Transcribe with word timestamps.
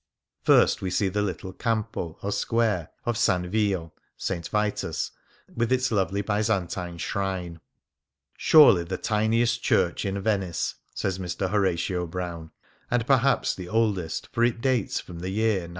First 0.41 0.81
we 0.81 0.89
see 0.89 1.09
the 1.09 1.21
little 1.21 1.53
campo, 1.53 2.17
or 2.23 2.31
square, 2.31 2.89
of 3.05 3.13
S. 3.17 3.27
Vio 3.27 3.93
(St. 4.17 4.49
Vitus), 4.49 5.11
with 5.55 5.71
its 5.71 5.91
lovely 5.91 6.23
Byzantine 6.23 6.97
shrine— 6.97 7.59
"surely 8.35 8.83
the 8.83 8.97
tiniest 8.97 9.61
church 9.61 10.03
in 10.03 10.19
Venice," 10.19 10.73
says 10.95 11.19
Mr. 11.19 11.51
Horatio 11.51 12.07
Brown, 12.07 12.49
"and 12.89 13.05
perhaps 13.05 13.53
the 13.53 13.69
oldest, 13.69 14.27
for 14.31 14.43
it 14.43 14.59
dates 14.59 14.99
from 14.99 15.19
the 15.19 15.29
year 15.29 15.67
917." 15.67 15.69